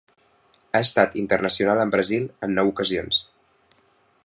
Ha 0.71 0.79
estat 0.85 1.17
internacional 1.23 1.83
amb 1.83 1.95
Brasil 1.97 2.27
en 2.47 2.59
nou 2.61 2.73
ocasions. 2.75 3.21